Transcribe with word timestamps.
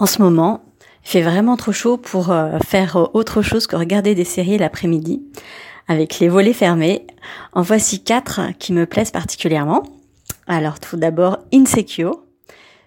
En 0.00 0.06
ce 0.06 0.22
moment, 0.22 0.64
il 1.04 1.10
fait 1.10 1.20
vraiment 1.20 1.58
trop 1.58 1.72
chaud 1.72 1.98
pour 1.98 2.30
euh, 2.30 2.58
faire 2.66 3.10
autre 3.12 3.42
chose 3.42 3.66
que 3.66 3.76
regarder 3.76 4.14
des 4.14 4.24
séries 4.24 4.56
l'après-midi. 4.56 5.22
Avec 5.88 6.20
les 6.20 6.28
volets 6.30 6.54
fermés, 6.54 7.06
en 7.52 7.60
voici 7.60 8.02
quatre 8.02 8.40
qui 8.58 8.72
me 8.72 8.86
plaisent 8.86 9.10
particulièrement. 9.10 9.82
Alors 10.46 10.80
tout 10.80 10.96
d'abord 10.96 11.36
Insecure 11.52 12.22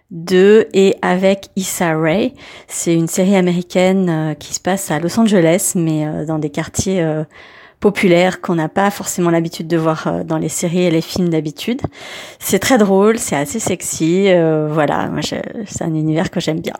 de 0.09 0.67
et 0.73 0.95
avec 1.03 1.49
Issa 1.55 1.95
Rae. 1.95 2.31
C'est 2.67 2.95
une 2.95 3.07
série 3.07 3.35
américaine 3.35 4.09
euh, 4.09 4.33
qui 4.33 4.55
se 4.55 4.59
passe 4.59 4.89
à 4.89 4.99
Los 4.99 5.19
Angeles, 5.19 5.73
mais 5.75 6.07
euh, 6.07 6.25
dans 6.25 6.39
des 6.39 6.49
quartiers 6.49 7.05
populaires 7.79 8.41
qu'on 8.41 8.55
n'a 8.55 8.69
pas 8.69 8.89
forcément 8.89 9.29
l'habitude 9.29 9.67
de 9.67 9.77
voir 9.77 10.25
dans 10.25 10.39
les 10.39 10.49
séries 10.49 10.85
et 10.85 10.91
les 10.91 11.01
films 11.01 11.29
d'habitude. 11.29 11.81
C'est 12.39 12.59
très 12.59 12.79
drôle, 12.79 13.19
c'est 13.19 13.35
assez 13.35 13.59
sexy. 13.59 14.29
voilà, 14.69 15.11
c'est 15.67 15.83
un 15.83 15.93
univers 15.93 16.31
que 16.31 16.39
j'aime 16.39 16.61
bien. 16.61 16.73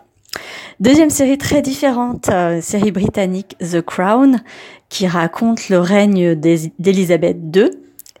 Deuxième 0.80 1.10
série 1.10 1.38
très 1.38 1.62
différente, 1.62 2.28
euh, 2.30 2.60
série 2.60 2.90
britannique 2.90 3.56
The 3.60 3.80
Crown, 3.80 4.40
qui 4.88 5.06
raconte 5.06 5.68
le 5.68 5.78
règne 5.78 6.34
d'Elisabeth 6.34 7.36
II. 7.54 7.70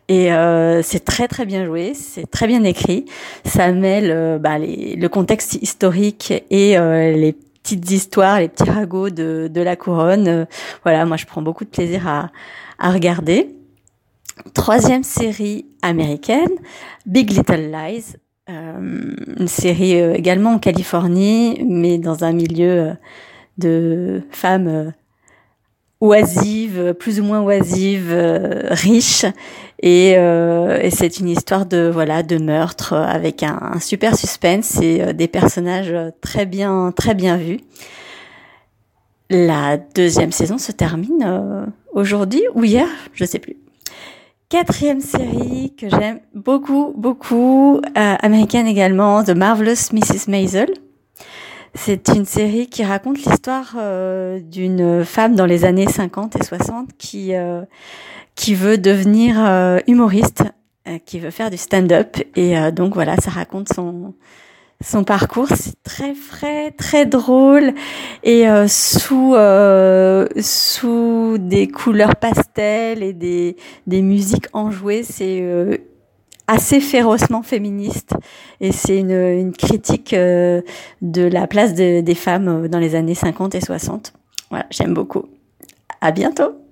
Et 0.08 0.32
euh, 0.32 0.82
c'est 0.82 1.04
très 1.04 1.28
très 1.28 1.46
bien 1.46 1.64
joué, 1.64 1.94
c'est 1.94 2.30
très 2.30 2.46
bien 2.46 2.62
écrit. 2.64 3.06
Ça 3.44 3.72
mêle 3.72 4.10
euh, 4.10 4.38
bah, 4.38 4.58
le 4.58 5.06
contexte 5.08 5.54
historique 5.54 6.32
et 6.50 6.76
les 6.76 7.34
petites 7.62 7.90
histoires, 7.90 8.40
les 8.40 8.48
petits 8.48 8.70
ragots 8.70 9.10
de, 9.10 9.48
de 9.52 9.60
la 9.60 9.76
couronne. 9.76 10.46
voilà, 10.82 11.06
moi 11.06 11.16
je 11.16 11.24
prends 11.24 11.42
beaucoup 11.42 11.64
de 11.64 11.70
plaisir 11.70 12.06
à, 12.06 12.30
à 12.78 12.90
regarder. 12.90 13.54
Troisième 14.52 15.04
série 15.04 15.66
américaine, 15.82 16.50
Big 17.06 17.30
Little 17.30 17.70
Lies, 17.70 18.14
euh, 18.14 18.23
une 18.46 19.48
série 19.48 20.00
euh, 20.00 20.14
également 20.14 20.52
en 20.52 20.58
Californie, 20.58 21.62
mais 21.66 21.98
dans 21.98 22.24
un 22.24 22.32
milieu 22.32 22.68
euh, 22.68 22.92
de 23.58 24.22
femmes 24.30 24.92
oisives, 26.00 26.94
plus 26.94 27.20
ou 27.20 27.24
moins 27.24 27.40
oisives, 27.40 28.12
riches, 28.70 29.24
et, 29.80 30.10
et 30.10 30.90
c'est 30.90 31.18
une 31.18 31.28
histoire 31.28 31.64
de 31.64 31.88
voilà 31.90 32.22
de 32.22 32.36
meurtre 32.36 32.92
avec 32.92 33.42
un, 33.42 33.58
un 33.74 33.80
super 33.80 34.14
suspense 34.14 34.80
et 34.82 35.14
des 35.14 35.28
personnages 35.28 35.94
très 36.20 36.44
bien 36.44 36.92
très 36.94 37.14
bien 37.14 37.38
vus. 37.38 37.60
La 39.30 39.78
deuxième 39.78 40.32
saison 40.32 40.58
se 40.58 40.72
termine 40.72 41.72
aujourd'hui 41.92 42.42
ou 42.54 42.64
hier, 42.64 42.88
je 43.14 43.24
sais 43.24 43.38
plus 43.38 43.56
quatrième 44.54 45.00
série 45.00 45.74
que 45.76 45.88
j'aime 45.88 46.20
beaucoup, 46.32 46.94
beaucoup, 46.96 47.80
euh, 47.84 48.14
américaine 48.20 48.68
également, 48.68 49.24
The 49.24 49.30
Marvelous 49.30 49.92
Mrs. 49.92 50.28
Maisel. 50.30 50.68
C'est 51.74 52.06
une 52.14 52.24
série 52.24 52.68
qui 52.68 52.84
raconte 52.84 53.16
l'histoire 53.16 53.74
euh, 53.76 54.38
d'une 54.38 55.04
femme 55.04 55.34
dans 55.34 55.44
les 55.44 55.64
années 55.64 55.88
50 55.88 56.36
et 56.36 56.44
60 56.44 56.90
qui 56.96 57.34
euh, 57.34 57.62
qui 58.36 58.54
veut 58.54 58.78
devenir 58.78 59.34
humoriste, 59.88 60.44
qui 61.04 61.18
veut 61.18 61.32
faire 61.32 61.50
du 61.50 61.56
stand-up 61.56 62.16
et 62.36 62.54
donc 62.70 62.94
voilà, 62.94 63.16
ça 63.16 63.30
raconte 63.30 63.72
son 63.72 64.14
son 64.84 65.04
parcours. 65.04 65.48
C'est 65.48 65.82
très 65.82 66.14
frais, 66.14 66.70
très 66.72 67.06
drôle 67.06 67.72
et 68.22 68.48
euh, 68.48 68.68
sous 68.68 69.34
euh, 69.34 70.26
sous 70.40 71.38
des 71.38 71.68
couleurs 71.68 72.16
pastel 72.16 73.02
et 73.02 73.12
des 73.12 73.56
des 73.86 74.02
musiques 74.02 74.46
enjouées. 74.52 75.02
C'est 75.02 75.40
euh, 75.40 75.78
assez 76.46 76.80
férocement 76.80 77.42
féministe 77.42 78.14
et 78.60 78.70
c'est 78.70 78.98
une, 78.98 79.12
une 79.12 79.52
critique 79.52 80.14
de 80.14 80.62
la 81.02 81.46
place 81.46 81.72
des 81.72 82.14
femmes 82.14 82.68
dans 82.68 82.78
les 82.78 82.94
années 82.94 83.14
50 83.14 83.54
et 83.54 83.62
60. 83.62 84.12
Voilà, 84.50 84.66
j'aime 84.70 84.92
beaucoup. 84.92 85.24
À 86.02 86.10
bientôt. 86.10 86.63